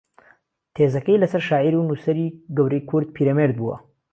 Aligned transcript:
تێزەکەی 0.75 1.21
لەسەر 1.23 1.41
شاعیر 1.49 1.73
و 1.75 1.87
نووسەری 1.87 2.35
گەورەی 2.57 2.85
کورد 2.89 3.07
پیرەمێرد 3.15 3.55
بووە 3.59 3.77